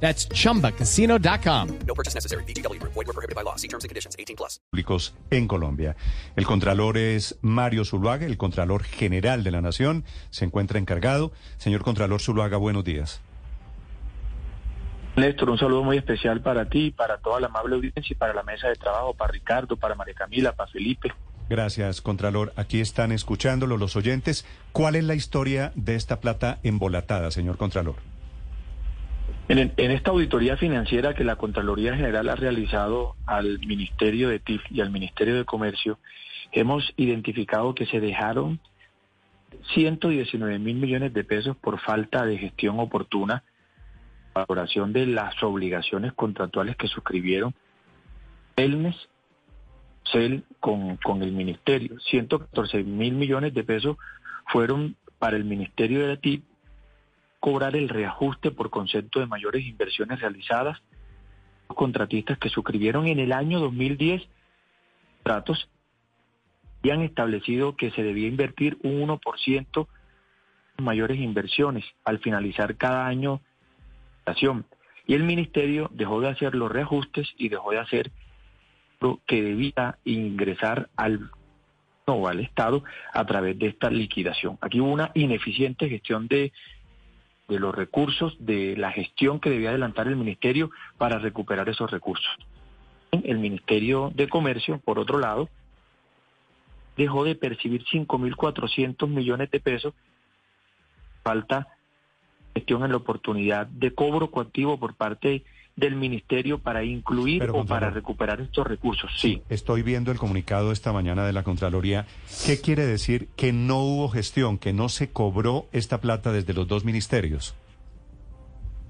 That's 0.00 0.28
chumbacasino.com. 0.28 1.78
No 1.86 1.94
purchase 1.94 2.14
necessary. 2.14 2.44
BGW. 2.44 2.80
Void 2.82 2.94
were 2.94 3.12
prohibited 3.12 3.34
by 3.34 3.42
law. 3.42 3.56
See 3.56 3.68
terms 3.68 3.82
and 3.82 3.88
conditions. 3.88 4.14
18 4.18 4.36
plus. 4.36 4.60
públicos 4.70 5.14
en 5.30 5.48
Colombia. 5.48 5.96
El 6.36 6.44
contralor 6.44 6.98
es 6.98 7.38
Mario 7.40 7.84
Zuluaga, 7.84 8.26
el 8.26 8.36
contralor 8.36 8.84
general 8.84 9.42
de 9.42 9.50
la 9.50 9.62
Nación, 9.62 10.04
se 10.30 10.44
encuentra 10.44 10.78
encargado. 10.78 11.32
Señor 11.56 11.82
contralor 11.82 12.20
Zuluaga, 12.20 12.58
buenos 12.58 12.84
días. 12.84 13.22
Néstor, 15.16 15.48
un 15.48 15.58
saludo 15.58 15.82
muy 15.82 15.96
especial 15.96 16.42
para 16.42 16.68
ti, 16.68 16.90
para 16.90 17.16
toda 17.16 17.40
la 17.40 17.46
amable 17.46 17.76
audiencia 17.76 18.04
y 18.06 18.14
para 18.14 18.34
la 18.34 18.42
mesa 18.42 18.68
de 18.68 18.74
trabajo, 18.74 19.14
para 19.14 19.32
Ricardo, 19.32 19.76
para 19.78 19.94
María 19.94 20.12
Camila, 20.12 20.52
para 20.52 20.70
Felipe. 20.70 21.10
Gracias, 21.48 22.02
contralor. 22.02 22.52
Aquí 22.56 22.80
están 22.80 23.12
escuchándolo 23.12 23.78
los 23.78 23.96
oyentes. 23.96 24.44
¿Cuál 24.72 24.94
es 24.94 25.04
la 25.04 25.14
historia 25.14 25.72
de 25.74 25.94
esta 25.94 26.20
plata 26.20 26.58
embolatada, 26.64 27.30
señor 27.30 27.56
contralor? 27.56 27.94
En, 29.48 29.90
esta 29.92 30.10
auditoría 30.10 30.56
financiera 30.56 31.14
que 31.14 31.22
la 31.22 31.36
Contraloría 31.36 31.94
General 31.94 32.28
ha 32.28 32.34
realizado 32.34 33.14
al 33.26 33.60
Ministerio 33.60 34.28
de 34.28 34.40
TIF 34.40 34.60
y 34.72 34.80
al 34.80 34.90
Ministerio 34.90 35.36
de 35.36 35.44
Comercio, 35.44 36.00
hemos 36.50 36.92
identificado 36.96 37.72
que 37.72 37.86
se 37.86 38.00
dejaron 38.00 38.58
119 39.74 40.58
mil 40.58 40.76
millones 40.76 41.14
de 41.14 41.22
pesos 41.22 41.56
por 41.56 41.78
falta 41.80 42.26
de 42.26 42.38
gestión 42.38 42.80
oportuna, 42.80 43.44
valoración 44.34 44.92
de 44.92 45.06
las 45.06 45.40
obligaciones 45.44 46.12
contractuales 46.12 46.76
que 46.76 46.88
suscribieron 46.88 47.54
Elnes, 48.56 48.96
CEL 50.10 50.42
con, 50.58 50.96
con 50.96 51.22
el 51.22 51.30
Ministerio. 51.30 52.00
114 52.00 52.82
mil 52.82 53.14
millones 53.14 53.54
de 53.54 53.62
pesos 53.62 53.96
fueron 54.48 54.96
para 55.20 55.36
el 55.36 55.44
Ministerio 55.44 56.04
de 56.08 56.16
TIF 56.16 56.42
cobrar 57.40 57.76
el 57.76 57.88
reajuste 57.88 58.50
por 58.50 58.70
concepto 58.70 59.20
de 59.20 59.26
mayores 59.26 59.64
inversiones 59.64 60.20
realizadas. 60.20 60.82
Los 61.68 61.76
contratistas 61.76 62.38
que 62.38 62.48
suscribieron 62.48 63.06
en 63.06 63.18
el 63.18 63.32
año 63.32 63.60
2010 63.60 64.22
tratos 65.22 65.68
y 66.82 66.90
han 66.90 67.02
establecido 67.02 67.76
que 67.76 67.90
se 67.90 68.02
debía 68.02 68.28
invertir 68.28 68.78
un 68.82 69.08
1% 69.08 69.88
en 70.78 70.84
mayores 70.84 71.18
inversiones 71.18 71.84
al 72.04 72.20
finalizar 72.20 72.76
cada 72.76 73.06
año 73.06 73.40
la. 74.24 74.64
Y 75.06 75.14
el 75.14 75.24
ministerio 75.24 75.90
dejó 75.92 76.20
de 76.20 76.28
hacer 76.28 76.54
los 76.54 76.70
reajustes 76.70 77.28
y 77.38 77.48
dejó 77.48 77.72
de 77.72 77.78
hacer 77.78 78.10
lo 79.00 79.20
que 79.26 79.42
debía 79.42 79.98
ingresar 80.04 80.88
al 80.96 81.30
no, 82.06 82.28
al 82.28 82.40
Estado 82.40 82.84
a 83.12 83.24
través 83.24 83.58
de 83.58 83.66
esta 83.66 83.90
liquidación. 83.90 84.58
Aquí 84.60 84.80
hubo 84.80 84.92
una 84.92 85.10
ineficiente 85.14 85.88
gestión 85.88 86.28
de 86.28 86.52
de 87.48 87.58
los 87.58 87.74
recursos, 87.74 88.36
de 88.38 88.76
la 88.76 88.92
gestión 88.92 89.40
que 89.40 89.50
debía 89.50 89.70
adelantar 89.70 90.08
el 90.08 90.16
ministerio 90.16 90.70
para 90.98 91.18
recuperar 91.18 91.68
esos 91.68 91.90
recursos. 91.90 92.26
El 93.12 93.38
Ministerio 93.38 94.10
de 94.14 94.28
Comercio, 94.28 94.78
por 94.78 94.98
otro 94.98 95.18
lado, 95.18 95.48
dejó 96.96 97.24
de 97.24 97.34
percibir 97.34 97.84
5.400 97.84 99.08
millones 99.08 99.50
de 99.50 99.60
pesos, 99.60 99.94
falta 101.22 101.68
gestión 102.54 102.84
en 102.84 102.90
la 102.90 102.96
oportunidad 102.96 103.66
de 103.66 103.94
cobro 103.94 104.30
coactivo 104.30 104.78
por 104.78 104.94
parte 104.94 105.44
del 105.76 105.94
ministerio 105.94 106.58
para 106.58 106.82
incluir 106.82 107.40
Pero, 107.40 107.58
o 107.58 107.66
para 107.66 107.90
recuperar 107.90 108.40
estos 108.40 108.66
recursos. 108.66 109.10
Sí. 109.18 109.42
Estoy 109.50 109.82
viendo 109.82 110.10
el 110.10 110.18
comunicado 110.18 110.72
esta 110.72 110.92
mañana 110.92 111.26
de 111.26 111.34
la 111.34 111.42
Contraloría. 111.42 112.06
¿Qué 112.46 112.60
quiere 112.60 112.86
decir 112.86 113.28
que 113.36 113.52
no 113.52 113.80
hubo 113.80 114.08
gestión, 114.08 114.58
que 114.58 114.72
no 114.72 114.88
se 114.88 115.10
cobró 115.10 115.66
esta 115.72 116.00
plata 116.00 116.32
desde 116.32 116.54
los 116.54 116.66
dos 116.66 116.84
ministerios? 116.84 117.54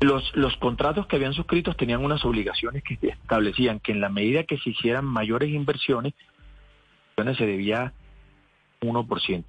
Los, 0.01 0.31
los 0.37 0.57
contratos 0.59 1.07
que 1.07 1.17
habían 1.17 1.33
suscritos 1.33 1.77
tenían 1.77 2.05
unas 2.05 2.25
obligaciones 2.25 2.85
que 2.85 2.99
establecían 3.09 3.81
que 3.81 3.93
en 3.93 4.01
la 4.01 4.11
medida 4.11 4.45
que 4.45 4.59
se 4.59 4.71
hicieran 4.71 5.05
mayores 5.05 5.49
inversiones, 5.51 6.15
se 7.17 7.47
debía 7.47 7.93
1%. 8.83 9.45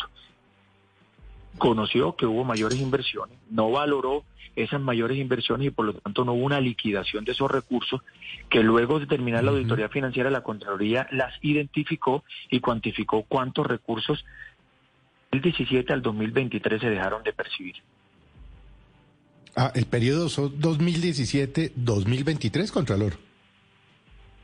Conoció 1.58 2.16
que 2.16 2.26
hubo 2.26 2.44
mayores 2.44 2.80
inversiones, 2.80 3.38
no 3.50 3.72
valoró 3.72 4.24
esas 4.56 4.82
mayores 4.82 5.18
inversiones 5.18 5.68
y 5.68 5.72
por 5.72 5.86
lo 5.86 5.94
tanto 5.94 6.26
no 6.26 6.34
hubo 6.34 6.46
una 6.46 6.60
liquidación 6.60 7.24
de 7.26 7.34
esos 7.34 7.50
recursos 7.50 8.02
que 8.50 8.64
luego 8.64 9.00
de 9.00 9.06
terminar 9.06 9.44
la 9.44 9.52
auditoría 9.52 9.90
financiera 9.90 10.32
la 10.32 10.42
Contraloría 10.42 11.08
las 11.12 11.34
identificó 11.42 12.24
y 12.50 12.60
cuantificó 12.60 13.24
cuántos 13.24 13.68
recursos 13.68 14.26
del 15.32 15.42
2017 15.42 15.94
al 15.94 16.02
2023 16.02 16.82
se 16.82 16.90
dejaron 16.90 17.24
de 17.24 17.34
percibir. 17.34 17.76
Ah, 19.56 19.72
el 19.76 19.86
periodo 19.86 20.30
son 20.30 20.60
2017-2023, 20.60 22.72
Contralor. 22.72 23.14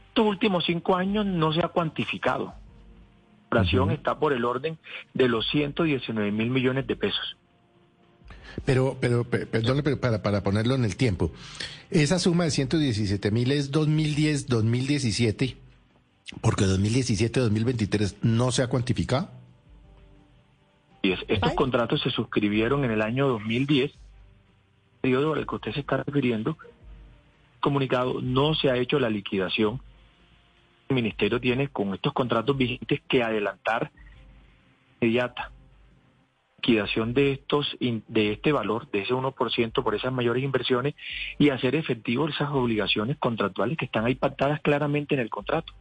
estos 0.09 0.25
últimos 0.25 0.65
cinco 0.65 0.95
años 0.95 1.25
no 1.25 1.53
se 1.53 1.61
ha 1.61 1.69
cuantificado. 1.69 2.53
La 3.53 3.61
operación 3.61 3.91
está 3.91 4.17
por 4.19 4.33
el 4.33 4.45
orden 4.45 4.77
de 5.13 5.27
los 5.27 5.47
119 5.49 6.31
mil 6.31 6.49
millones 6.49 6.87
de 6.87 6.95
pesos. 6.95 7.37
Pero, 8.65 8.97
pero, 8.99 9.23
pe- 9.23 9.45
perdone, 9.45 9.81
pero 9.83 9.99
para, 9.99 10.21
para 10.21 10.43
ponerlo 10.43 10.75
en 10.75 10.85
el 10.85 10.95
tiempo. 10.95 11.31
Esa 11.89 12.19
suma 12.19 12.43
de 12.45 12.51
117 12.51 13.31
mil 13.31 13.51
es 13.51 13.71
2010-2017, 13.71 15.55
porque 16.41 16.65
2017-2023 16.65 18.15
no 18.21 18.51
se 18.51 18.61
ha 18.63 18.67
cuantificado. 18.67 19.29
Y 21.01 21.11
es- 21.11 21.25
estos 21.27 21.53
contratos 21.53 22.01
se 22.01 22.09
suscribieron 22.11 22.85
en 22.85 22.91
el 22.91 23.01
año 23.01 23.27
2010, 23.27 23.91
periodo 25.01 25.33
al 25.33 25.45
que 25.47 25.55
usted 25.55 25.73
se 25.73 25.79
está 25.81 25.97
refiriendo. 26.03 26.57
Comunicado, 27.59 28.21
no 28.21 28.53
se 28.55 28.69
ha 28.69 28.77
hecho 28.77 28.99
la 28.99 29.09
liquidación. 29.09 29.81
El 30.93 31.01
ministerio 31.01 31.39
tiene 31.41 31.69
con 31.69 31.93
estos 31.95 32.13
contratos 32.13 32.55
vigentes 32.55 33.01
que 33.07 33.23
adelantar 33.23 33.91
inmediata 35.01 35.51
liquidación 36.57 37.13
de 37.13 37.33
estos 37.33 37.75
de 38.07 38.31
este 38.31 38.51
valor, 38.53 38.89
de 38.91 39.01
ese 39.01 39.13
1% 39.13 39.83
por 39.83 39.95
esas 39.95 40.13
mayores 40.13 40.43
inversiones 40.43 40.93
y 41.37 41.49
hacer 41.49 41.75
efectivo 41.75 42.29
esas 42.29 42.51
obligaciones 42.51 43.17
contractuales 43.17 43.77
que 43.77 43.83
están 43.85 44.05
ahí 44.05 44.15
pactadas 44.15 44.61
claramente 44.61 45.13
en 45.13 45.19
el 45.21 45.29
contrato. 45.29 45.73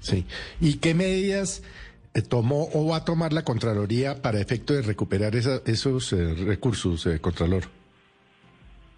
Sí. 0.00 0.26
¿Y 0.60 0.78
qué 0.78 0.92
medidas 0.94 1.62
eh, 2.14 2.22
tomó 2.22 2.68
o 2.74 2.88
va 2.88 2.96
a 2.96 3.04
tomar 3.04 3.32
la 3.32 3.44
Contraloría 3.44 4.20
para 4.22 4.40
efecto 4.40 4.72
de 4.74 4.82
recuperar 4.82 5.36
esa- 5.36 5.60
esos 5.66 6.12
eh, 6.12 6.34
recursos, 6.34 7.06
eh, 7.06 7.20
Contralor? 7.20 7.64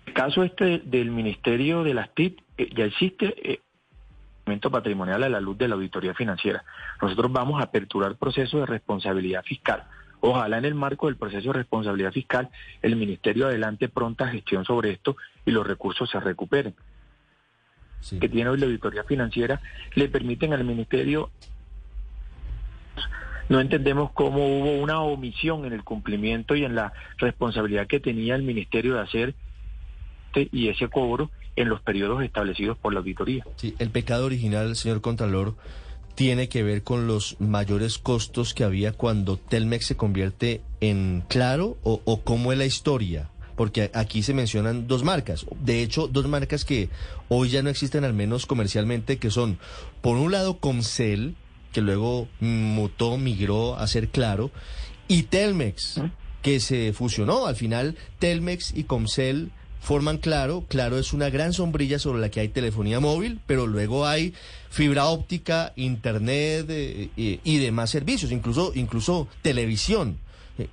El 0.07 0.15
caso 0.15 0.43
este 0.43 0.79
del 0.79 1.11
Ministerio 1.11 1.83
de 1.85 1.93
las 1.93 2.15
TIC 2.15 2.43
eh, 2.57 2.71
ya 2.75 2.85
existe 2.87 3.35
eh, 3.53 3.61
patrimonial 4.71 5.23
a 5.23 5.29
la 5.29 5.41
luz 5.41 5.59
de 5.59 5.69
la 5.69 5.75
auditoría 5.75 6.15
financiera. 6.15 6.65
Nosotros 7.01 7.31
vamos 7.33 7.61
a 7.61 7.65
aperturar 7.65 8.17
procesos 8.17 8.61
de 8.61 8.67
responsabilidad 8.67 9.43
fiscal. 9.45 9.85
Ojalá 10.21 10.59
en 10.59 10.65
el 10.65 10.75
marco 10.75 11.07
del 11.07 11.17
proceso 11.17 11.49
de 11.49 11.59
responsabilidad 11.59 12.13
fiscal 12.13 12.49
el 12.83 12.97
Ministerio 12.97 13.47
adelante 13.47 13.89
pronta 13.89 14.29
gestión 14.29 14.65
sobre 14.65 14.91
esto 14.91 15.17
y 15.47 15.51
los 15.51 15.67
recursos 15.67 16.11
se 16.11 16.19
recuperen. 16.19 16.75
Que 18.21 18.29
tiene 18.29 18.51
hoy 18.51 18.59
la 18.59 18.67
auditoría 18.67 19.05
financiera 19.05 19.61
le 19.95 20.09
permiten 20.09 20.53
al 20.53 20.65
Ministerio 20.65 21.31
no 23.49 23.61
entendemos 23.61 24.11
cómo 24.13 24.47
hubo 24.47 24.73
una 24.79 25.01
omisión 25.01 25.65
en 25.65 25.73
el 25.73 25.83
cumplimiento 25.83 26.55
y 26.55 26.65
en 26.65 26.75
la 26.75 26.93
responsabilidad 27.17 27.87
que 27.87 27.99
tenía 27.99 28.35
el 28.35 28.43
Ministerio 28.43 28.95
de 28.95 29.01
hacer 29.01 29.35
este 30.39 30.57
y 30.57 30.69
ese 30.69 30.89
cobro 30.89 31.31
en 31.59 31.69
los 31.69 31.81
periodos 31.81 32.23
establecidos 32.23 32.79
por 32.79 32.93
la 32.93 33.01
auditoría. 33.01 33.45
Sí, 33.57 33.75
el 33.79 33.91
pecado 33.91 34.27
original, 34.27 34.77
señor 34.77 35.01
Contralor, 35.01 35.57
tiene 36.15 36.49
que 36.49 36.63
ver 36.63 36.83
con 36.83 37.07
los 37.07 37.37
mayores 37.41 37.99
costos 37.99 38.55
que 38.55 38.65
había 38.65 38.93
cuando 38.93 39.37
Telmex 39.37 39.87
se 39.87 39.97
convierte 39.97 40.63
en 40.81 41.25
Claro 41.29 41.77
o, 41.83 42.01
o 42.05 42.23
cómo 42.23 42.53
es 42.53 42.59
la 42.59 42.67
historia. 42.67 43.31
Porque 43.57 43.91
aquí 43.93 44.23
se 44.23 44.35
mencionan 44.35 44.87
dos 44.87 45.03
marcas, 45.03 45.45
de 45.61 45.83
hecho 45.83 46.07
dos 46.07 46.29
marcas 46.29 46.65
que 46.65 46.91
hoy 47.29 47.49
ya 47.49 47.61
no 47.61 47.71
existen 47.71 48.05
al 48.05 48.15
menos 48.15 48.47
comercialmente, 48.47 49.19
que 49.19 49.33
son 49.33 49.59
por 50.01 50.17
un 50.17 50.31
lado 50.31 50.59
Comcel, 50.59 51.35
que 51.73 51.81
luego 51.81 52.29
mutó, 52.39 53.19
migró 53.19 53.75
a 53.75 53.89
ser 53.89 54.11
Claro, 54.11 54.53
y 55.09 55.25
Telmex, 55.25 56.01
que 56.41 56.61
se 56.61 56.93
fusionó. 56.93 57.47
Al 57.47 57.57
final 57.57 57.97
Telmex 58.21 58.77
y 58.77 58.85
Comcel 58.85 59.51
forman 59.81 60.19
Claro. 60.19 60.65
Claro 60.69 60.99
es 60.99 61.13
una 61.13 61.31
gran 61.31 61.53
sombrilla 61.53 61.99
sobre 61.99 62.21
la 62.21 62.31
que 62.31 62.41
hay 62.41 62.49
telefonía 62.49 63.01
móvil, 63.01 63.41
pero 63.47 63.67
luego 63.67 64.07
hay 64.07 64.35
fibra 64.71 65.07
óptica, 65.07 65.73
internet 65.77 66.67
eh, 66.69 67.09
y, 67.17 67.41
y 67.45 67.59
demás 67.59 67.91
servicios, 67.91 68.31
incluso, 68.33 68.73
incluso 68.75 69.29
televisión. 69.43 70.19
Eh, 70.59 70.69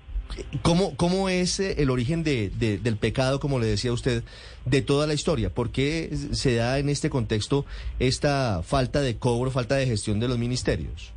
¿Cómo, 0.63 0.95
¿Cómo 0.97 1.29
es 1.29 1.59
eh, 1.59 1.75
el 1.81 1.89
origen 1.89 2.23
de, 2.23 2.49
de- 2.49 2.77
del 2.79 2.97
pecado, 2.97 3.39
como 3.39 3.59
le 3.59 3.67
decía 3.67 3.93
usted, 3.93 4.23
de 4.65 4.81
toda 4.81 5.07
la 5.07 5.13
historia? 5.13 5.49
¿Por 5.53 5.69
qué 5.69 6.09
se 6.31 6.55
da 6.55 6.79
en 6.79 6.89
este 6.89 7.09
contexto 7.09 7.65
esta 7.99 8.61
falta 8.63 8.99
de 9.01 9.17
cobro, 9.17 9.51
falta 9.51 9.75
de 9.75 9.85
gestión 9.85 10.19
de 10.19 10.27
los 10.27 10.37
ministerios? 10.37 11.13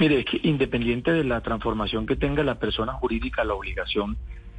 Mire, 0.00 0.24
que 0.24 0.40
independiente 0.42 1.12
de 1.12 1.22
la 1.24 1.40
transformación 1.42 2.06
que 2.06 2.16
tenga 2.16 2.42
la 2.42 2.58
persona 2.58 2.92
jurídica, 2.94 3.44
la 3.44 3.54
obligación 3.54 4.16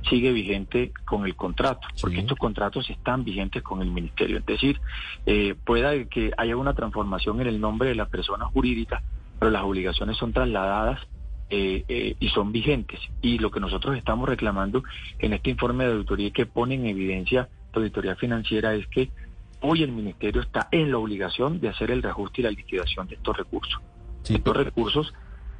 sigue 0.10 0.32
vigente 0.32 0.92
con 1.06 1.26
el 1.26 1.36
contrato, 1.36 1.88
porque 2.02 2.18
Sí. 2.18 2.22
estos 2.22 2.38
contratos 2.38 2.90
están 2.90 3.24
vigentes 3.24 3.62
con 3.64 3.82
el 3.82 3.90
ministerio. 3.92 4.38
Es 4.40 4.46
decir, 4.46 4.80
eh, 5.26 5.56
pueda 5.66 6.04
que 6.06 6.32
haya 6.38 6.56
una 6.58 6.74
transformación 6.74 7.42
en 7.42 7.48
el 7.48 7.60
nombre 7.62 7.90
de 7.90 7.96
la 7.96 8.06
persona 8.08 8.46
jurídica, 8.46 9.02
pero 9.40 9.52
las 9.52 9.64
obligaciones 9.64 10.18
son 10.18 10.34
trasladadas 10.34 11.00
eh, 11.50 11.84
eh, 11.88 12.16
y 12.20 12.30
son 12.30 12.52
vigentes. 12.52 13.00
Y 13.22 13.38
lo 13.38 13.52
que 13.52 13.60
nosotros 13.60 13.96
estamos 13.98 14.28
reclamando 14.28 14.84
en 15.20 15.34
este 15.34 15.52
informe 15.52 15.86
de 15.86 15.92
auditoría 15.94 16.32
que 16.32 16.46
pone 16.48 16.76
en 16.76 16.88
evidencia 16.88 17.48
la 17.74 17.80
auditoría 17.80 18.16
financiera 18.16 18.74
es 18.74 18.88
que 18.88 19.12
hoy 19.62 19.84
el 19.84 19.92
ministerio 19.92 20.42
está 20.42 20.68
en 20.72 20.92
la 20.92 20.98
obligación 20.98 21.60
de 21.60 21.70
hacer 21.70 21.92
el 21.92 22.02
reajuste 22.02 22.42
y 22.42 22.44
la 22.46 22.50
liquidación 22.52 23.08
de 23.08 23.16
estos 23.16 23.38
recursos 23.38 23.80
Sí, 24.24 24.36
estos 24.36 24.54
pero- 24.54 24.64
recursos 24.64 25.14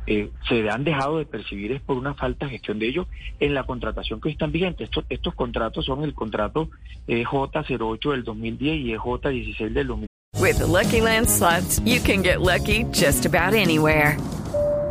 eh, 0.08 0.30
se 0.48 0.70
han 0.70 0.84
dejado 0.84 1.18
de 1.18 1.26
percibir 1.26 1.72
es 1.72 1.82
por 1.82 1.98
una 1.98 2.14
falta 2.14 2.46
de 2.46 2.54
gestión 2.54 2.80
de 2.80 2.88
ellos 2.88 3.08
en 3.40 3.54
la 3.54 3.64
contratación 3.64 4.20
que 4.20 4.30
hoy 4.30 4.34
están 4.34 4.52
vigentes. 4.52 4.90
Estos, 4.90 5.06
estos 5.10 5.34
contratos 5.36 5.86
son 5.86 6.04
el 6.04 6.14
contrato 6.14 6.70
eh, 7.08 7.24
J08 7.24 8.12
del 8.12 8.24
2010 8.24 8.78
y 8.78 8.94
EJ16 8.94 9.70
del 9.70 9.88
2010. 9.88 10.08
With 10.40 10.58
the 10.58 10.68
Lucky 10.68 11.00
Land 11.00 11.30
slots, 11.30 11.80
you 11.86 12.02
can 12.02 12.22
get 12.22 12.42
lucky 12.42 12.84
just 12.92 13.26
about 13.26 13.54
anywhere. 13.54 14.18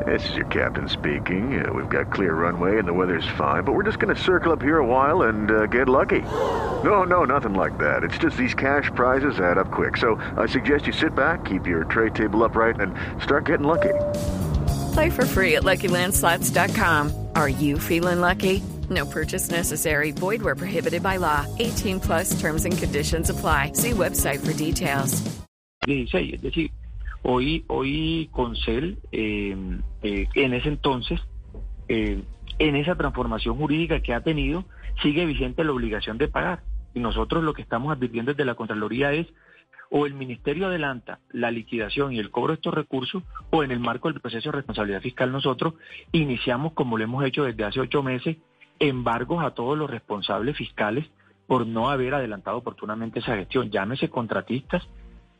This 0.06 0.28
is 0.30 0.34
your 0.34 0.46
captain 0.46 0.88
speaking. 0.88 1.64
Uh, 1.64 1.72
we've 1.72 1.88
got 1.88 2.10
clear 2.10 2.34
runway 2.34 2.78
and 2.78 2.88
the 2.88 2.92
weather's 2.92 3.26
fine, 3.36 3.62
but 3.62 3.72
we're 3.72 3.84
just 3.84 3.98
going 3.98 4.14
to 4.14 4.20
circle 4.20 4.52
up 4.52 4.60
here 4.60 4.78
a 4.78 4.86
while 4.86 5.22
and 5.22 5.50
uh, 5.50 5.66
get 5.66 5.88
lucky. 5.88 6.20
No, 6.82 7.04
no, 7.04 7.24
nothing 7.24 7.54
like 7.54 7.78
that. 7.78 8.02
It's 8.02 8.18
just 8.18 8.36
these 8.36 8.54
cash 8.54 8.90
prizes 8.94 9.38
add 9.38 9.58
up 9.58 9.70
quick. 9.70 9.96
So 9.96 10.16
I 10.36 10.46
suggest 10.46 10.86
you 10.86 10.92
sit 10.92 11.14
back, 11.14 11.44
keep 11.44 11.66
your 11.66 11.84
tray 11.84 12.10
table 12.10 12.42
upright, 12.42 12.80
and 12.80 12.94
start 13.22 13.46
getting 13.46 13.66
lucky. 13.66 13.94
Play 14.92 15.10
for 15.10 15.24
free 15.24 15.56
at 15.56 15.62
LuckyLandSlots.com. 15.62 17.28
Are 17.34 17.48
you 17.48 17.78
feeling 17.78 18.20
lucky? 18.20 18.62
No 18.90 19.06
purchase 19.06 19.50
necessary. 19.50 20.12
Void 20.12 20.42
where 20.42 20.54
prohibited 20.54 21.02
by 21.02 21.16
law. 21.16 21.46
18 21.58 22.00
plus 22.00 22.38
terms 22.40 22.64
and 22.64 22.76
conditions 22.76 23.30
apply. 23.30 23.72
See 23.74 23.92
website 23.92 24.40
for 24.44 24.52
details. 24.52 25.22
16. 25.86 26.34
Es 26.34 26.42
decir, 26.42 26.70
hoy, 27.22 27.64
hoy 27.68 28.28
Concel, 28.32 28.98
eh, 29.10 29.56
eh, 30.02 30.28
en 30.34 30.54
ese 30.54 30.68
entonces, 30.68 31.20
eh, 31.88 32.22
en 32.58 32.76
esa 32.76 32.94
transformación 32.94 33.56
jurídica 33.56 34.00
que 34.00 34.14
ha 34.14 34.20
tenido, 34.20 34.64
sigue 35.02 35.24
vigente 35.24 35.64
la 35.64 35.72
obligación 35.72 36.18
de 36.18 36.28
pagar. 36.28 36.62
Y 36.94 37.00
nosotros 37.00 37.42
lo 37.42 37.54
que 37.54 37.62
estamos 37.62 37.92
advirtiendo 37.92 38.32
desde 38.32 38.44
la 38.44 38.54
Contraloría 38.54 39.12
es 39.12 39.26
o 39.94 40.06
el 40.06 40.14
Ministerio 40.14 40.66
adelanta 40.66 41.20
la 41.32 41.50
liquidación 41.50 42.14
y 42.14 42.18
el 42.18 42.30
cobro 42.30 42.52
de 42.52 42.56
estos 42.56 42.72
recursos, 42.72 43.22
o 43.50 43.62
en 43.62 43.70
el 43.70 43.78
marco 43.78 44.10
del 44.10 44.22
proceso 44.22 44.48
de 44.48 44.56
responsabilidad 44.56 45.02
fiscal 45.02 45.30
nosotros 45.30 45.74
iniciamos, 46.12 46.72
como 46.72 46.96
lo 46.96 47.04
hemos 47.04 47.22
hecho 47.26 47.44
desde 47.44 47.64
hace 47.64 47.78
ocho 47.78 48.02
meses, 48.02 48.38
embargos 48.78 49.44
a 49.44 49.50
todos 49.50 49.76
los 49.76 49.90
responsables 49.90 50.56
fiscales 50.56 51.04
por 51.46 51.66
no 51.66 51.90
haber 51.90 52.14
adelantado 52.14 52.56
oportunamente 52.56 53.18
esa 53.18 53.36
gestión. 53.36 53.70
Llámese 53.70 54.08
contratistas, 54.08 54.82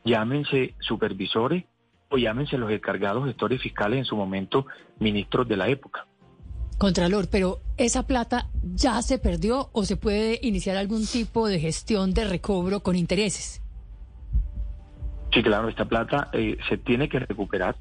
llámense 0.05 0.75
supervisores 0.79 1.65
o 2.09 2.19
llámense 2.19 2.59
los 2.59 2.69
encargados 2.69 3.25
gestores 3.25 3.59
fiscales 3.59 3.97
en 3.97 4.05
su 4.05 4.15
momento 4.15 4.67
ministros 4.99 5.47
de 5.47 5.57
la 5.57 5.67
época. 5.67 6.05
Contralor, 6.77 7.27
pero 7.27 7.59
¿esa 7.77 8.05
plata 8.05 8.49
ya 8.61 9.01
se 9.01 9.17
perdió 9.17 9.69
o 9.73 9.83
se 9.83 9.97
puede 9.97 10.39
iniciar 10.43 10.77
algún 10.77 11.07
tipo 11.07 11.47
de 11.47 11.59
gestión 11.59 12.13
de 12.13 12.25
recobro 12.25 12.81
con 12.81 12.95
intereses? 12.95 13.62
Sí, 15.33 15.41
claro, 15.41 15.69
esta 15.69 15.85
plata 15.85 16.29
eh, 16.33 16.57
se 16.69 16.77
tiene 16.77 17.09
que 17.09 17.19
recuperar. 17.19 17.75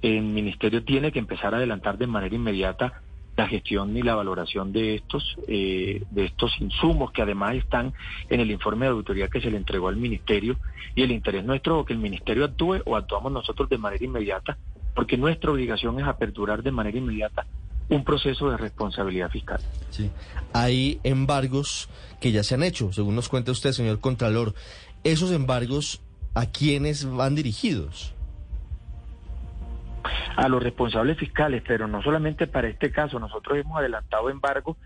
El 0.00 0.22
ministerio 0.22 0.84
tiene 0.84 1.10
que 1.10 1.18
empezar 1.18 1.54
a 1.54 1.56
adelantar 1.56 1.98
de 1.98 2.06
manera 2.06 2.34
inmediata 2.34 3.00
la 3.36 3.48
gestión 3.48 3.96
y 3.96 4.02
la 4.02 4.14
valoración 4.14 4.72
de 4.72 4.94
estos 4.94 5.36
eh, 5.48 6.04
de 6.10 6.24
estos 6.24 6.52
insumos 6.60 7.10
que 7.10 7.22
además 7.22 7.56
están 7.56 7.92
en 8.28 8.38
el 8.38 8.50
informe 8.50 8.86
de 8.86 8.92
auditoría 8.92 9.26
que 9.26 9.40
se 9.40 9.50
le 9.50 9.56
entregó 9.56 9.88
al 9.88 9.96
ministerio 9.96 10.56
y 10.94 11.02
el 11.02 11.10
interés 11.10 11.44
nuestro 11.44 11.80
o 11.80 11.84
que 11.84 11.94
el 11.94 11.98
ministerio 11.98 12.44
actúe 12.44 12.82
o 12.84 12.94
actuamos 12.94 13.32
nosotros 13.32 13.68
de 13.68 13.78
manera 13.78 14.04
inmediata 14.04 14.56
porque 14.94 15.16
nuestra 15.16 15.50
obligación 15.50 15.98
es 15.98 16.06
aperturar 16.06 16.62
de 16.62 16.70
manera 16.70 16.96
inmediata 16.96 17.44
un 17.88 18.04
proceso 18.04 18.50
de 18.50 18.56
responsabilidad 18.56 19.30
fiscal. 19.30 19.60
Sí. 19.90 20.10
Hay 20.52 21.00
embargos 21.02 21.88
que 22.20 22.32
ya 22.32 22.42
se 22.42 22.54
han 22.54 22.62
hecho, 22.62 22.92
según 22.92 23.14
nos 23.14 23.28
cuenta 23.28 23.52
usted, 23.52 23.72
señor 23.72 24.00
Contralor. 24.00 24.54
Esos 25.02 25.32
embargos, 25.32 26.00
¿a 26.34 26.46
quiénes 26.46 27.04
van 27.08 27.34
dirigidos? 27.34 28.10
a 30.36 30.48
los 30.48 30.60
responsables 30.62 31.16
fiscales, 31.16 31.62
pero 31.66 31.86
no 31.86 32.02
solamente 32.02 32.46
para 32.48 32.66
este 32.68 32.90
caso, 32.90 33.20
nosotros 33.20 33.56
hemos 33.56 33.78
adelantado 33.78 34.28
embargo. 34.30 34.76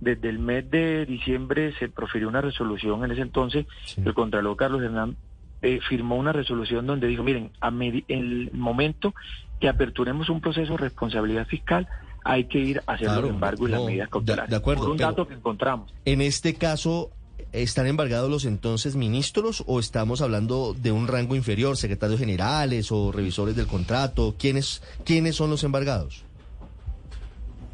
Desde 0.00 0.28
el 0.28 0.38
mes 0.38 0.70
de 0.70 1.06
diciembre 1.06 1.72
se 1.78 1.88
profirió 1.88 2.28
una 2.28 2.42
resolución 2.42 3.02
en 3.04 3.12
ese 3.12 3.22
entonces, 3.22 3.66
Sí. 3.86 4.02
el 4.04 4.12
Contralor 4.14 4.56
Carlos 4.56 4.82
Hernán 4.82 5.16
eh, 5.62 5.80
firmó 5.88 6.16
una 6.16 6.32
resolución 6.32 6.86
donde 6.86 7.06
dijo, 7.08 7.22
miren, 7.24 7.50
a 7.60 7.70
el 8.06 8.50
momento 8.52 9.14
que 9.58 9.68
aperturemos 9.68 10.28
un 10.28 10.40
proceso 10.42 10.72
de 10.74 10.78
responsabilidad 10.78 11.46
fiscal, 11.48 11.88
hay 12.22 12.44
que 12.44 12.58
ir 12.58 12.82
hacer 12.86 13.06
Claro, 13.06 13.22
los 13.22 13.30
embargos 13.30 13.68
y 13.68 13.72
no, 13.72 13.78
las 13.78 13.86
medidas 13.86 14.06
de- 14.06 14.10
cautelares. 14.12 14.50
de 14.50 14.56
acuerdo, 14.56 14.82
Por 14.82 14.90
un 14.90 14.96
pero- 14.98 15.08
dato 15.08 15.26
que 15.26 15.34
encontramos. 15.34 15.92
En 16.04 16.20
este 16.20 16.54
caso, 16.54 17.10
¿están 17.52 17.86
embargados 17.86 18.30
los 18.30 18.44
entonces 18.44 18.96
ministros 18.96 19.64
o 19.66 19.80
estamos 19.80 20.20
hablando 20.20 20.74
de 20.74 20.92
un 20.92 21.08
rango 21.08 21.36
inferior, 21.36 21.76
secretarios 21.76 22.20
generales 22.20 22.92
o 22.92 23.12
revisores 23.12 23.56
del 23.56 23.66
contrato? 23.66 24.34
¿Quiénes, 24.38 24.82
quiénes 25.04 25.36
son 25.36 25.50
los 25.50 25.64
embargados? 25.64 26.24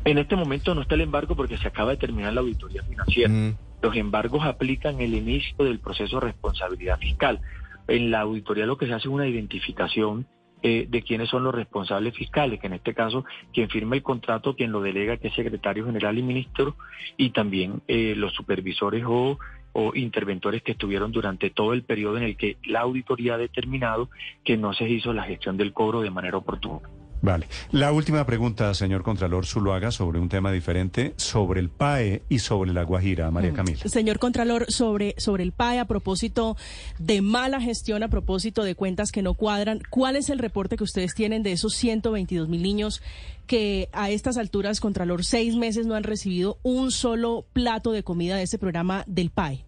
En 0.04 0.18
este 0.18 0.36
momento 0.36 0.74
no 0.74 0.82
está 0.82 0.94
el 0.94 1.00
embargo 1.00 1.34
porque 1.34 1.56
se 1.56 1.68
acaba 1.68 1.92
de 1.92 1.96
terminar 1.96 2.32
la 2.32 2.42
auditoría 2.42 2.82
financiera. 2.82 3.32
Mm, 3.32 3.56
Los 3.82 3.96
embargos 3.96 4.44
aplican 4.44 5.00
el 5.00 5.14
inicio 5.14 5.64
del 5.64 5.78
proceso 5.78 6.20
de 6.20 6.26
responsabilidad 6.26 6.98
fiscal. 6.98 7.40
En 7.88 8.10
la 8.10 8.20
auditoría 8.20 8.66
lo 8.66 8.76
que 8.76 8.86
se 8.86 8.92
hace 8.92 9.08
es 9.08 9.14
una 9.14 9.26
identificación 9.26 10.26
eh, 10.62 10.86
de 10.88 11.02
quiénes 11.02 11.28
son 11.28 11.44
los 11.44 11.54
responsables 11.54 12.14
fiscales, 12.14 12.58
que 12.58 12.66
en 12.66 12.72
este 12.74 12.94
caso 12.94 13.24
quien 13.52 13.68
firma 13.68 13.96
el 13.96 14.02
contrato, 14.02 14.56
quien 14.56 14.72
lo 14.72 14.80
delega, 14.80 15.18
que 15.18 15.28
es 15.28 15.34
secretario 15.34 15.84
general 15.84 16.16
y 16.16 16.22
ministro, 16.22 16.76
y 17.18 17.30
también 17.30 17.82
eh, 17.86 18.14
los 18.16 18.32
supervisores 18.32 19.04
o, 19.06 19.38
o 19.74 19.94
interventores 19.94 20.62
que 20.62 20.72
estuvieron 20.72 21.12
durante 21.12 21.50
todo 21.50 21.74
el 21.74 21.82
periodo 21.82 22.16
en 22.16 22.22
el 22.22 22.36
que 22.36 22.56
la 22.64 22.80
auditoría 22.80 23.34
ha 23.34 23.38
determinado 23.38 24.08
que 24.44 24.56
no 24.56 24.72
se 24.72 24.88
hizo 24.88 25.12
la 25.12 25.24
gestión 25.24 25.56
del 25.56 25.72
cobro 25.72 26.00
de 26.00 26.10
manera 26.10 26.38
oportuna. 26.38 26.80
Vale. 27.24 27.46
La 27.72 27.90
última 27.90 28.26
pregunta, 28.26 28.74
señor 28.74 29.02
Contralor 29.02 29.46
Zuluaga, 29.46 29.90
sobre 29.90 30.18
un 30.18 30.28
tema 30.28 30.52
diferente, 30.52 31.14
sobre 31.16 31.58
el 31.58 31.70
PAE 31.70 32.20
y 32.28 32.40
sobre 32.40 32.74
la 32.74 32.82
Guajira, 32.82 33.30
María 33.30 33.54
Camila. 33.54 33.78
Señor 33.78 34.18
Contralor, 34.18 34.66
sobre, 34.68 35.14
sobre 35.16 35.42
el 35.42 35.52
PAE, 35.52 35.78
a 35.78 35.86
propósito 35.86 36.58
de 36.98 37.22
mala 37.22 37.62
gestión, 37.62 38.02
a 38.02 38.08
propósito 38.08 38.62
de 38.62 38.74
cuentas 38.74 39.10
que 39.10 39.22
no 39.22 39.32
cuadran, 39.32 39.80
¿cuál 39.88 40.16
es 40.16 40.28
el 40.28 40.38
reporte 40.38 40.76
que 40.76 40.84
ustedes 40.84 41.14
tienen 41.14 41.42
de 41.42 41.52
esos 41.52 41.72
122 41.72 42.46
mil 42.50 42.62
niños 42.62 43.00
que 43.46 43.88
a 43.94 44.10
estas 44.10 44.36
alturas, 44.36 44.80
Contralor, 44.80 45.24
seis 45.24 45.56
meses 45.56 45.86
no 45.86 45.94
han 45.94 46.04
recibido 46.04 46.58
un 46.62 46.90
solo 46.90 47.46
plato 47.54 47.92
de 47.92 48.02
comida 48.02 48.36
de 48.36 48.42
ese 48.42 48.58
programa 48.58 49.02
del 49.06 49.30
PAE? 49.30 49.64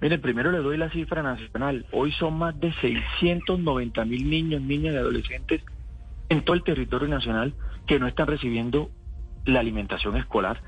Mire, 0.00 0.18
primero 0.18 0.50
le 0.50 0.58
doy 0.58 0.78
la 0.78 0.90
cifra 0.90 1.22
nacional. 1.22 1.84
Hoy 1.92 2.10
son 2.12 2.38
más 2.38 2.58
de 2.58 2.72
690 2.80 4.02
mil 4.06 4.30
niños, 4.30 4.62
niñas 4.62 4.94
y 4.94 4.96
adolescentes 4.96 5.62
en 6.28 6.44
todo 6.44 6.56
el 6.56 6.62
territorio 6.64 7.08
nacional 7.08 7.54
que 7.86 7.98
no 7.98 8.06
están 8.06 8.26
recibiendo 8.26 8.90
la 9.44 9.60
alimentación 9.60 10.16
escolar 10.16 10.62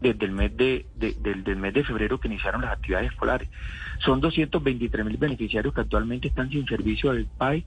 desde 0.00 0.24
el 0.26 0.32
mes 0.32 0.56
de, 0.56 0.86
de- 0.96 1.14
del, 1.20 1.44
del 1.44 1.56
mes 1.56 1.74
de 1.74 1.84
febrero 1.84 2.18
que 2.20 2.28
iniciaron 2.28 2.62
las 2.62 2.72
actividades 2.72 3.10
escolares. 3.12 3.48
Son 4.04 4.20
223 4.20 5.04
mil 5.06 5.16
beneficiarios 5.16 5.72
que 5.74 5.80
actualmente 5.80 6.28
están 6.28 6.50
sin 6.50 6.66
servicio 6.66 7.12
del 7.12 7.26
PAE 7.26 7.64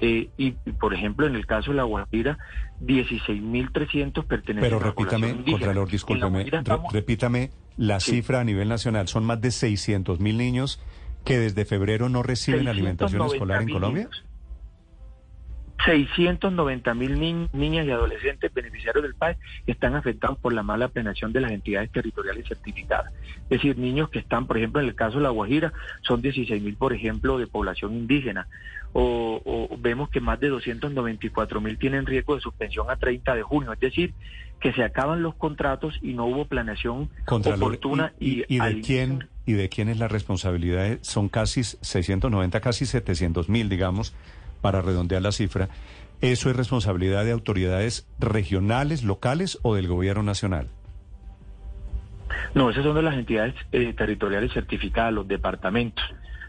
eh, 0.00 0.30
y, 0.36 0.50
por 0.80 0.94
ejemplo, 0.94 1.26
en 1.26 1.34
el 1.36 1.46
caso 1.46 1.70
de 1.70 1.76
La 1.76 1.84
Guajira, 1.84 2.38
16.300 2.80 4.24
pertenecen 4.26 4.60
Pero 4.68 4.76
a 4.78 4.80
la 4.80 4.86
repítame, 4.86 5.28
indígena. 5.30 5.52
Contralor, 5.58 5.86
La 5.88 5.92
discúlpeme, 5.92 6.44
re- 6.44 6.58
estamos- 6.58 6.92
repítame 6.92 7.50
la 7.76 8.00
Sí. 8.00 8.12
cifra 8.12 8.40
a 8.40 8.44
nivel 8.44 8.68
nacional. 8.68 9.08
Son 9.08 9.24
más 9.24 9.40
de 9.40 9.50
600 9.50 10.20
mil 10.20 10.36
niños 10.38 10.80
que 11.24 11.38
desde 11.38 11.64
febrero 11.64 12.08
no 12.08 12.22
reciben 12.22 12.68
alimentación 12.68 13.20
690 13.28 13.34
escolar 13.36 13.62
en 13.62 13.68
Colombia. 13.68 14.02
niños. 14.04 14.24
690 15.84 16.94
mil 16.94 17.48
niñas 17.52 17.86
y 17.86 17.90
adolescentes 17.90 18.52
beneficiarios 18.52 19.02
del 19.02 19.14
PAE 19.14 19.36
están 19.66 19.94
afectados 19.94 20.38
por 20.38 20.52
la 20.52 20.62
mala 20.62 20.88
planeación 20.88 21.32
de 21.32 21.40
las 21.40 21.52
entidades 21.52 21.90
territoriales 21.90 22.46
certificadas. 22.46 23.12
Es 23.44 23.58
decir, 23.58 23.78
niños 23.78 24.08
que 24.10 24.18
están, 24.18 24.46
por 24.46 24.58
ejemplo, 24.58 24.80
en 24.80 24.88
el 24.88 24.94
caso 24.94 25.18
de 25.18 25.24
La 25.24 25.30
Guajira, 25.30 25.72
son 26.02 26.22
16 26.22 26.62
mil, 26.62 26.76
por 26.76 26.92
ejemplo, 26.92 27.38
de 27.38 27.46
población 27.46 27.94
indígena. 27.94 28.46
O, 28.94 29.68
vemos 29.78 30.10
que 30.10 30.20
más 30.20 30.38
de 30.38 30.48
294 30.48 31.60
mil 31.60 31.78
tienen 31.78 32.04
riesgo 32.04 32.34
de 32.34 32.42
suspensión 32.42 32.90
a 32.90 32.96
30 32.96 33.34
de 33.34 33.42
junio. 33.42 33.72
Es 33.72 33.80
decir, 33.80 34.12
que 34.60 34.72
se 34.72 34.84
acaban 34.84 35.22
los 35.22 35.34
contratos 35.34 35.98
y 36.02 36.12
no 36.12 36.26
hubo 36.26 36.44
planeación 36.44 37.08
oportuna. 37.26 38.12
¿Y, 38.20 38.44
y, 38.54 38.58
de 38.58 38.80
quién, 38.80 39.28
¿Y 39.46 39.54
de 39.54 39.68
quién 39.68 39.88
es 39.88 39.98
la 39.98 40.08
responsabilidad? 40.08 40.98
Son 41.00 41.28
casi 41.28 41.64
690, 41.64 42.60
casi 42.60 42.86
700 42.86 43.48
mil, 43.48 43.68
digamos 43.68 44.14
para 44.62 44.80
redondear 44.80 45.20
la 45.20 45.32
cifra, 45.32 45.68
¿eso 46.22 46.48
es 46.48 46.56
responsabilidad 46.56 47.26
de 47.26 47.32
autoridades 47.32 48.08
regionales, 48.18 49.02
locales 49.02 49.58
o 49.60 49.74
del 49.74 49.88
gobierno 49.88 50.22
nacional? 50.22 50.68
No, 52.54 52.70
esas 52.70 52.84
son 52.84 52.94
de 52.94 53.02
las 53.02 53.14
entidades 53.14 53.54
eh, 53.72 53.92
territoriales 53.92 54.52
certificadas, 54.52 55.12
los 55.12 55.28
departamentos. 55.28 56.04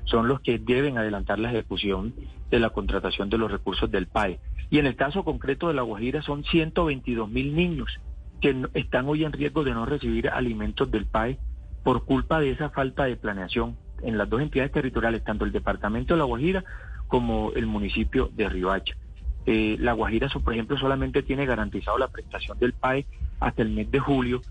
Son 0.05 0.27
los 0.27 0.41
que 0.41 0.60
deben 0.60 0.98
adelantar 0.98 1.39
la 1.39 1.50
ejecución 1.50 2.13
de 2.50 2.60
la 2.60 2.70
contratación 2.70 3.29
de 3.29 3.38
los 3.38 3.51
recursos 3.51 3.89
del 3.89 4.08
PAE. 4.08 4.39
Y 4.70 4.79
en 4.79 4.86
el 4.86 4.96
caso 4.96 5.24
concreto 5.24 5.67
de 5.67 5.74
La 5.74 5.82
Guajira 5.82 6.22
son 6.22 6.43
122 6.43 7.29
mil 7.29 7.55
niños 7.55 7.89
que 8.41 8.67
están 8.74 9.08
hoy 9.08 9.24
en 9.24 9.32
riesgo 9.32 9.63
de 9.63 9.72
no 9.72 9.86
recibir 9.86 10.29
alimentos 10.29 10.91
del 10.91 11.05
PAE 11.05 11.39
por 11.84 12.05
culpa 12.05 12.39
de 12.39 12.51
esa 12.51 12.70
falta 12.70 13.05
de 13.05 13.15
planeación 13.15 13.77
en 14.01 14.17
las 14.17 14.29
dos 14.29 14.41
entidades 14.41 14.74
territoriales, 14.74 15.24
tanto 15.24 15.46
el 15.46 15.53
departamento 15.53 16.13
de 16.13 16.17
La 16.17 16.25
Guajira 16.25 16.63
como 17.13 17.51
el 17.51 17.67
municipio 17.67 18.32
de 18.34 18.50
Ribacha. 18.50 18.96
Eh, 19.46 19.77
la 19.79 19.93
Guajira, 19.93 20.29
por 20.29 20.51
ejemplo, 20.51 20.79
solamente 20.79 21.22
tiene 21.22 21.46
garantizado 21.46 22.00
la 22.00 22.08
prestación 22.08 22.58
del 22.58 22.74
PAE 22.74 23.05
hasta 23.39 23.62
el 23.62 23.70
mes 23.70 23.91
de 23.91 24.00
julio 24.00 24.41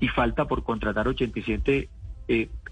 y 0.00 0.08
falta 0.08 0.46
por 0.46 0.64
contratar 0.64 1.06
87, 1.06 1.88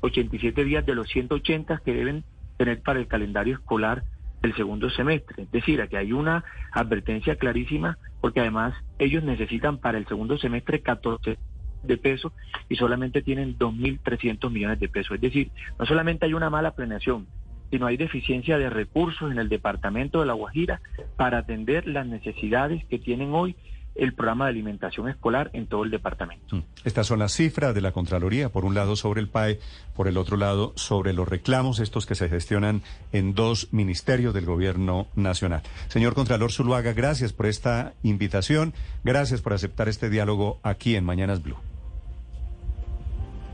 87 0.00 0.60
eh, 0.60 0.64
días 0.64 0.84
de 0.84 0.96
los 0.96 1.06
180 1.10 1.80
que 1.84 1.94
deben 1.94 2.24
tener 2.56 2.82
para 2.82 2.98
el 2.98 3.06
calendario 3.06 3.54
escolar 3.54 4.02
del 4.42 4.52
segundo 4.56 4.90
semestre. 4.90 5.44
Es 5.44 5.52
decir, 5.52 5.80
aquí 5.80 5.94
hay 5.94 6.12
una 6.12 6.42
advertencia 6.72 7.36
clarísima 7.36 7.98
porque 8.20 8.40
además 8.40 8.74
ellos 8.98 9.22
necesitan 9.22 9.78
para 9.78 9.98
el 9.98 10.08
segundo 10.08 10.38
semestre 10.38 10.80
14 10.80 11.38
de 11.84 11.96
pesos 11.96 12.32
y 12.68 12.74
solamente 12.74 13.22
tienen 13.22 13.56
2.300 13.56 14.50
millones 14.50 14.80
de 14.80 14.88
pesos. 14.88 15.14
Es 15.14 15.20
decir, 15.20 15.52
no 15.78 15.86
solamente 15.86 16.26
hay 16.26 16.34
una 16.34 16.50
mala 16.50 16.72
planeación, 16.72 17.28
sino 17.70 17.86
hay 17.86 17.96
deficiencia 17.96 18.58
de 18.58 18.70
recursos 18.70 19.30
en 19.30 19.38
el 19.38 19.48
departamento 19.48 20.20
de 20.20 20.26
La 20.26 20.34
Guajira 20.34 20.80
para 21.16 21.38
atender 21.38 21.86
las 21.86 22.06
necesidades 22.06 22.84
que 22.86 22.98
tienen 22.98 23.32
hoy 23.32 23.56
el 23.96 24.12
programa 24.14 24.44
de 24.44 24.50
alimentación 24.50 25.08
escolar 25.08 25.50
en 25.52 25.66
todo 25.66 25.84
el 25.84 25.90
departamento. 25.90 26.56
Mm. 26.56 26.62
Estas 26.84 27.06
son 27.06 27.18
las 27.18 27.32
cifras 27.32 27.74
de 27.74 27.80
la 27.80 27.92
Contraloría, 27.92 28.50
por 28.50 28.64
un 28.64 28.74
lado 28.74 28.96
sobre 28.96 29.20
el 29.20 29.28
PAE, 29.28 29.58
por 29.94 30.08
el 30.08 30.16
otro 30.16 30.36
lado 30.36 30.72
sobre 30.76 31.12
los 31.12 31.28
reclamos, 31.28 31.80
estos 31.80 32.06
que 32.06 32.14
se 32.14 32.28
gestionan 32.28 32.82
en 33.12 33.34
dos 33.34 33.72
ministerios 33.72 34.34
del 34.34 34.44
Gobierno 34.44 35.06
Nacional. 35.14 35.62
Señor 35.88 36.14
Contralor 36.14 36.52
Zuluaga, 36.52 36.92
gracias 36.92 37.32
por 37.32 37.46
esta 37.46 37.94
invitación, 38.02 38.74
gracias 39.04 39.40
por 39.40 39.54
aceptar 39.54 39.88
este 39.88 40.10
diálogo 40.10 40.60
aquí 40.62 40.96
en 40.96 41.04
Mañanas 41.04 41.42
Blue. 41.42 41.56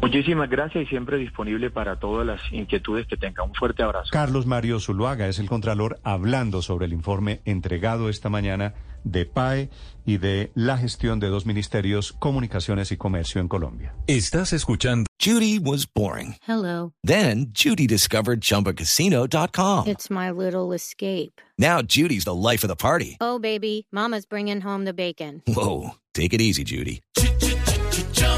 Muchísimas 0.03 0.51
gracias 0.51 0.85
y 0.85 0.87
siempre 0.89 1.17
disponible 1.17 1.71
para 1.71 2.01
todas 2.01 2.27
las 2.27 2.41
inquietudes 2.53 3.07
que 3.07 3.17
tenga. 3.17 3.45
Un 3.45 3.55
fuerte 3.55 3.85
abrazo. 3.85 4.09
Carlos 4.11 4.47
Mario 4.47 4.81
Zuluaga 4.81 5.29
es 5.29 5.39
el 5.39 5.49
Contralor 5.49 6.01
hablando 6.03 6.61
sobre 6.61 6.87
el 6.87 6.93
informe 6.93 7.41
entregado 7.45 8.09
esta 8.09 8.29
mañana 8.29 8.75
de 9.05 9.27
PAE 9.27 9.71
y 10.05 10.19
de 10.19 10.51
la 10.55 10.77
gestión 10.77 11.21
de 11.21 11.29
dos 11.29 11.47
ministerios, 11.47 12.13
Comunicaciones 12.13 12.91
y 12.91 12.97
Comercio 12.97 13.41
en 13.41 13.47
Colombia. 13.47 13.95
Estás 14.09 14.53
escuchando. 14.53 15.07
Judy 15.21 15.61
was 15.61 15.87
boring. 15.87 16.35
Hello. 16.49 16.93
Then 17.05 17.53
Judy 17.53 17.87
discovered 17.87 18.41
chumbacasino.com. 18.41 19.87
It's 19.87 20.11
my 20.11 20.33
little 20.33 20.75
escape. 20.75 21.41
Now 21.57 21.81
Judy's 21.81 22.25
the 22.25 22.35
life 22.35 22.65
of 22.65 22.69
the 22.69 22.77
party. 22.77 23.19
Oh, 23.21 23.39
baby, 23.39 23.87
Mama's 23.93 24.27
bringing 24.27 24.61
home 24.63 24.85
the 24.85 24.93
bacon. 24.93 25.43
Whoa. 25.47 25.93
Take 26.13 26.35
it 26.35 26.41
easy, 26.41 26.65
Judy. 26.65 27.03